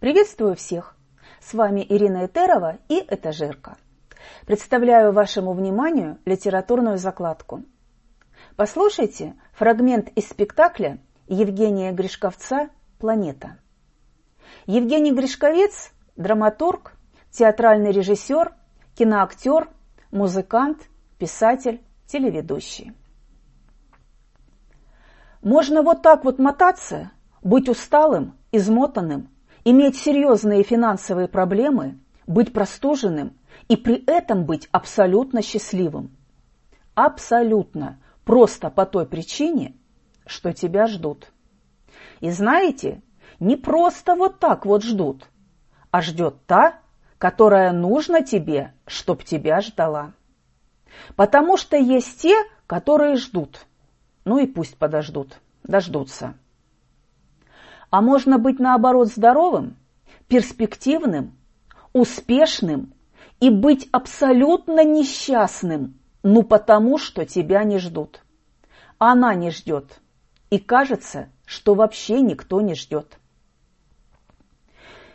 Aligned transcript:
Приветствую 0.00 0.56
всех! 0.56 0.94
С 1.40 1.54
вами 1.54 1.84
Ирина 1.88 2.26
Этерова 2.26 2.76
и 2.86 2.98
Этажерка. 2.98 3.78
Представляю 4.44 5.12
вашему 5.12 5.54
вниманию 5.54 6.18
литературную 6.26 6.98
закладку. 6.98 7.62
Послушайте 8.56 9.36
фрагмент 9.54 10.10
из 10.10 10.28
спектакля 10.28 10.98
Евгения 11.28 11.92
Гришковца 11.92 12.68
«Планета». 12.98 13.56
Евгений 14.66 15.12
Гришковец– 15.12 15.92
драматург, 16.16 16.92
театральный 17.30 17.90
режиссер, 17.90 18.52
киноактер, 18.96 19.70
музыкант, 20.10 20.90
писатель, 21.18 21.80
телеведущий. 22.06 22.92
Можно 25.40 25.82
вот 25.82 26.02
так 26.02 26.24
вот 26.24 26.38
мотаться, 26.38 27.12
быть 27.42 27.70
усталым, 27.70 28.36
измотанным, 28.52 29.30
иметь 29.66 29.96
серьезные 29.98 30.62
финансовые 30.62 31.28
проблемы, 31.28 31.98
быть 32.26 32.52
простуженным 32.52 33.36
и 33.68 33.76
при 33.76 34.02
этом 34.06 34.44
быть 34.44 34.68
абсолютно 34.72 35.42
счастливым. 35.42 36.16
Абсолютно. 36.94 37.98
Просто 38.24 38.70
по 38.70 38.86
той 38.86 39.06
причине, 39.06 39.74
что 40.24 40.52
тебя 40.52 40.86
ждут. 40.86 41.30
И 42.20 42.30
знаете, 42.30 43.02
не 43.38 43.56
просто 43.56 44.14
вот 44.14 44.38
так 44.38 44.64
вот 44.64 44.82
ждут, 44.82 45.28
а 45.90 46.00
ждет 46.00 46.36
та, 46.46 46.78
которая 47.18 47.72
нужна 47.72 48.22
тебе, 48.22 48.72
чтоб 48.86 49.22
тебя 49.22 49.60
ждала. 49.60 50.12
Потому 51.16 51.56
что 51.56 51.76
есть 51.76 52.22
те, 52.22 52.34
которые 52.66 53.16
ждут– 53.16 53.66
ну 54.26 54.40
и 54.40 54.46
пусть 54.48 54.76
подождут, 54.76 55.38
дождутся. 55.62 56.34
А 57.96 58.02
можно 58.02 58.38
быть 58.38 58.58
наоборот 58.58 59.08
здоровым, 59.08 59.78
перспективным, 60.28 61.34
успешным 61.94 62.92
и 63.40 63.48
быть 63.48 63.88
абсолютно 63.90 64.84
несчастным, 64.84 65.98
ну 66.22 66.42
потому 66.42 66.98
что 66.98 67.24
тебя 67.24 67.64
не 67.64 67.78
ждут. 67.78 68.22
Она 68.98 69.34
не 69.34 69.50
ждет. 69.50 69.98
И 70.50 70.58
кажется, 70.58 71.30
что 71.46 71.72
вообще 71.72 72.20
никто 72.20 72.60
не 72.60 72.74
ждет. 72.74 73.18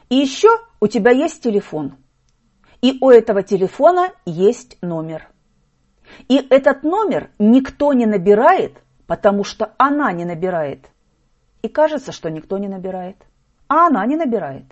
И 0.10 0.16
еще 0.16 0.50
у 0.80 0.88
тебя 0.88 1.12
есть 1.12 1.44
телефон. 1.44 1.98
И 2.82 2.98
у 3.00 3.12
этого 3.12 3.44
телефона 3.44 4.10
есть 4.26 4.80
номер. 4.82 5.30
И 6.30 6.38
этот 6.50 6.82
номер 6.82 7.30
никто 7.38 7.94
не 7.94 8.08
набирает, 8.08 8.82
потому 9.06 9.44
что 9.44 9.76
она 9.78 10.12
не 10.14 10.26
набирает. 10.26 10.90
И 11.62 11.68
кажется, 11.68 12.12
что 12.12 12.30
никто 12.30 12.58
не 12.58 12.68
набирает. 12.68 13.18
А 13.68 13.88
она 13.88 14.06
не 14.06 14.16
набирает. 14.16 14.66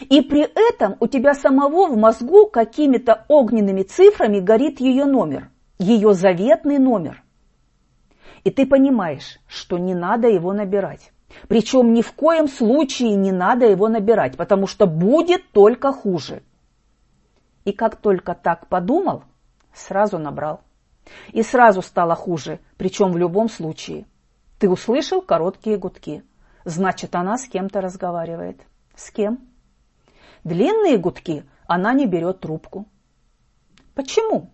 И 0.00 0.20
при 0.22 0.42
этом 0.42 0.96
у 1.00 1.06
тебя 1.06 1.34
самого 1.34 1.88
в 1.88 1.96
мозгу 1.96 2.46
какими-то 2.46 3.24
огненными 3.28 3.82
цифрами 3.82 4.40
горит 4.40 4.80
ее 4.80 5.04
номер, 5.04 5.50
ее 5.78 6.14
заветный 6.14 6.78
номер. 6.78 7.22
И 8.44 8.50
ты 8.50 8.66
понимаешь, 8.66 9.38
что 9.46 9.78
не 9.78 9.94
надо 9.94 10.28
его 10.28 10.52
набирать. 10.52 11.12
Причем 11.48 11.92
ни 11.92 12.02
в 12.02 12.12
коем 12.12 12.48
случае 12.48 13.14
не 13.16 13.32
надо 13.32 13.66
его 13.66 13.88
набирать, 13.88 14.36
потому 14.36 14.66
что 14.66 14.86
будет 14.86 15.50
только 15.50 15.92
хуже. 15.92 16.42
И 17.64 17.72
как 17.72 17.96
только 17.96 18.34
так 18.34 18.68
подумал, 18.68 19.24
сразу 19.74 20.18
набрал. 20.18 20.60
И 21.32 21.42
сразу 21.42 21.82
стало 21.82 22.14
хуже, 22.14 22.60
причем 22.76 23.12
в 23.12 23.16
любом 23.16 23.48
случае. 23.48 24.06
Ты 24.58 24.68
услышал 24.68 25.20
короткие 25.20 25.76
гудки. 25.76 26.24
Значит, 26.64 27.14
она 27.14 27.36
с 27.36 27.46
кем-то 27.46 27.80
разговаривает. 27.80 28.60
С 28.94 29.10
кем? 29.10 29.38
Длинные 30.44 30.96
гудки 30.96 31.44
она 31.66 31.92
не 31.92 32.06
берет 32.06 32.40
трубку. 32.40 32.86
Почему? 33.94 34.50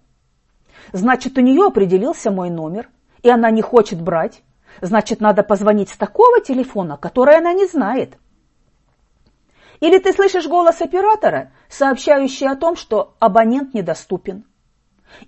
Значит, 0.92 1.38
у 1.38 1.40
нее 1.40 1.66
определился 1.66 2.30
мой 2.30 2.50
номер, 2.50 2.88
и 3.22 3.30
она 3.30 3.50
не 3.50 3.62
хочет 3.62 4.00
брать. 4.00 4.42
Значит, 4.80 5.20
надо 5.20 5.42
позвонить 5.42 5.90
с 5.90 5.96
такого 5.96 6.40
телефона, 6.40 6.96
который 6.96 7.36
она 7.36 7.52
не 7.52 7.66
знает. 7.66 8.18
Или 9.80 9.98
ты 9.98 10.12
слышишь 10.12 10.46
голос 10.46 10.80
оператора, 10.80 11.52
сообщающий 11.68 12.48
о 12.48 12.56
том, 12.56 12.76
что 12.76 13.14
абонент 13.18 13.74
недоступен. 13.74 14.44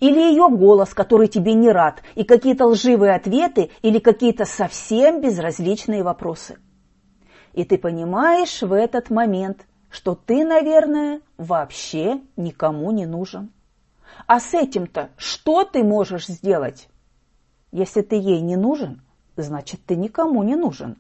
Или 0.01 0.19
ее 0.19 0.49
голос, 0.49 0.95
который 0.95 1.29
тебе 1.29 1.55
не 1.55 1.71
рад, 1.71 2.03
и 2.15 2.25
какие-то 2.25 2.67
лживые 2.67 3.15
ответы, 3.15 3.71
или 3.83 3.99
какие-то 3.99 4.45
совсем 4.45 5.21
безразличные 5.21 6.03
вопросы. 6.03 6.59
И 7.53 7.65
ты 7.65 7.79
понимаешь 7.79 8.63
в 8.63 8.73
этот 8.73 9.11
момент, 9.11 9.67
что 9.91 10.15
ты, 10.15 10.45
наверное, 10.45 11.21
вообще 11.37 12.21
никому 12.37 12.91
не 12.91 13.07
нужен. 13.07 13.53
А 14.27 14.41
с 14.41 14.55
этим-то 14.55 15.11
что 15.17 15.65
ты 15.65 15.85
можешь 15.85 16.27
сделать? 16.27 16.89
Если 17.71 18.03
ты 18.03 18.17
ей 18.17 18.41
не 18.41 18.57
нужен, 18.57 19.03
значит, 19.37 19.81
ты 19.87 19.97
никому 19.97 20.43
не 20.43 20.57
нужен. 20.57 20.97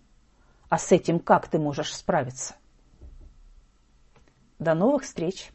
А 0.68 0.78
с 0.78 0.92
этим 0.92 1.18
как 1.18 1.48
ты 1.48 1.58
можешь 1.58 1.94
справиться? 1.94 2.54
До 4.58 4.74
новых 4.74 5.02
встреч! 5.02 5.53